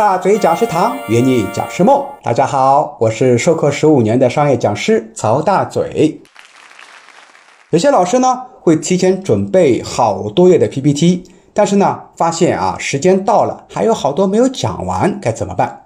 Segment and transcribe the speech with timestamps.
[0.00, 6.22] 大嘴讲师堂圆你讲师梦，大家好，我是授课十五年的商业讲师曹大嘴。
[7.68, 15.82] 有些老师呢会提前准备好多页的 PPT，但是呢发现啊时间到了还有好多没有讲完，该怎么办？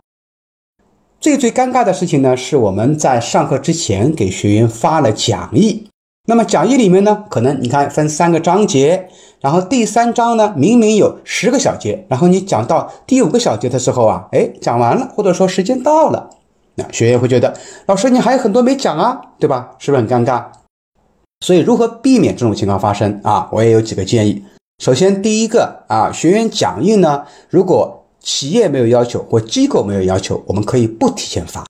[1.19, 5.89] 最最尴尬的事情呢是我们在上课之前给学员发了讲义。
[6.27, 9.11] 那么讲义里面呢，可能你看分三个章节，
[9.43, 16.31] 然后第三章呢明明有十个小节，然后你讲到第五个小节的时候啊，哎，讲完了，或者说时间到了，
[16.77, 19.73] 那学员会觉得老师你还有很多没讲啊，对吧？
[19.79, 20.45] 是不是很尴尬？
[21.45, 23.47] 所以如何避免这种情况发生啊？
[23.53, 24.43] 我也有几个建议。
[24.83, 31.67] 首先第一个啊，学员讲义呢，如果企业没有要求或机构没有要求，我们可以不提前发。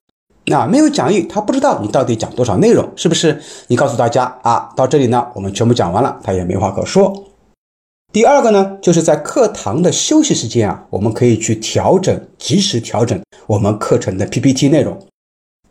[0.47, 3.41] 那没有讲义，他不知道你到底讲多少内容，是不是？
[3.69, 7.25] 你告诉大家啊，到这里呢，我们全部讲完了，他也没话可说。
[8.12, 14.97] 第二个呢，就是在课堂的休息时间啊，我们可以去调整，及时调整我们课程的 PPT 内容。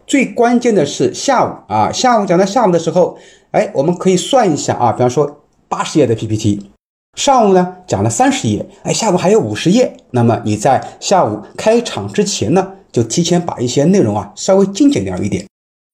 [0.05, 3.17] 最关键的是下午啊，下午讲到下午的时候，
[3.51, 6.71] 哎，我们可以算一下啊，比方说八十页的 PPT，
[7.15, 12.73] 上午呢讲了三十页，哎，下午还有五十页，那么你在下午开场之前呢？
[12.93, 15.45] 就提前把一些内容啊稍微精简掉一点，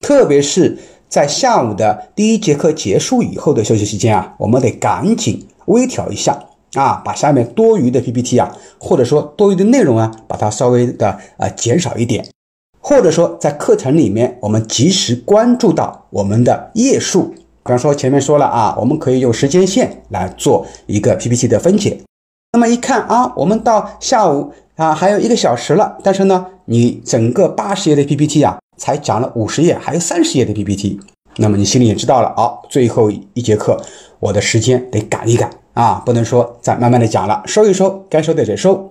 [0.05, 6.37] 特别是在下午的第一节课结束以后的休息时间啊，我们得赶紧微调一下
[6.73, 12.27] 啊，把下面多余的 PPT 啊，或者说多余的内容啊，把它稍微的呃减少一点，
[12.81, 17.29] 或者说在课程里面我们及时关注到我们的页数，
[17.63, 22.01] 比方说前面说了啊，我们可以用时间线来做一个 PPT 的分解，
[22.51, 24.51] 那么一看啊，我们到下午。
[24.79, 30.97] 啊，还有一个小时了，但是呢，你整个八十页的 PPT 啊，才讲了五十页，还有三十页的 PPT，
[31.35, 33.77] 那么你心里也知道了啊，最后一节课
[34.21, 38.87] 我的时间得赶一赶啊，不能说再慢慢的讲了，收一收，该收的得收。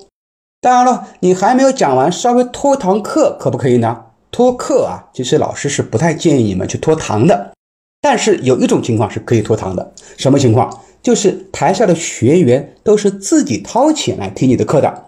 [0.61, 4.05] 当然了，你还没有讲完，稍微拖堂课可不可以呢？
[4.31, 7.53] 拖课啊，其实老师是不太建议你们去拖堂的，
[8.03, 10.83] 但是有一种情况是可以拖堂的，什么情况？
[11.01, 15.05] 就是台下的学员都是自己掏钱来听你的课的。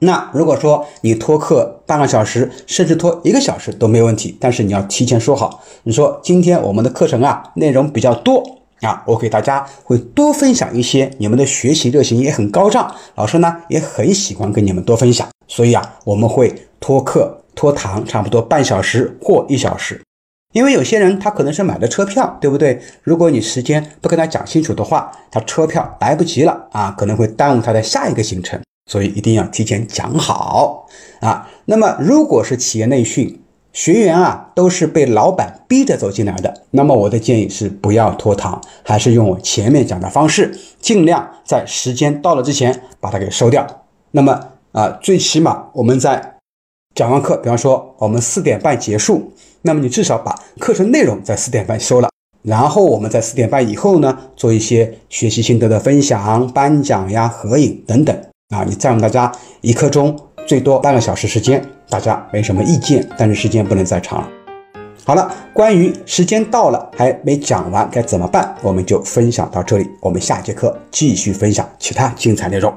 [0.00, 20.00] 那如果说你拖课半个小时，甚至拖一个小时都没问题，但是你要提前说好，你说今天我们的课程啊内容比较多啊，我给大家会多分享一些，你们的学习热情也很高涨，老师呢也很喜欢跟你们多分享，所以啊我们会拖课拖堂差不多半小时或一小时，
[20.52, 22.80] 因为有些人他可能是买的车票，对不对？
[23.02, 28.60] 如果你时间不跟他讲清楚的话，他车票来不及了啊，可能会耽误他的下一个行程。
[28.88, 30.88] 所以一定要提前讲好
[31.20, 31.48] 啊。
[31.66, 33.40] 那么，如果是企业内训
[33.72, 43.64] 学员啊，都是被老板逼着走进来的，那么我的建议是不要拖堂，还是用我前面讲的方式，尽量在时间到了之前把它给收掉。
[44.10, 44.40] 那么
[44.72, 46.38] 啊，最起码我们在
[46.94, 49.32] 讲完课，比方说我们四点半结束，
[49.62, 52.08] 那么你至少把课程内容在四点半收了，
[52.42, 58.18] 然后我们在四点半以后呢，做一些学习心得的分享、颁奖呀、合影等等。
[58.48, 64.28] 啊，你占用大家一刻钟，最多半个小时时间，大家没什么意见，但是时间不能再长了。
[65.04, 72.74] 好了，关于时间到了还没讲完该怎么办，我们就分享到这里，我们下节课继续分享其他精彩内容。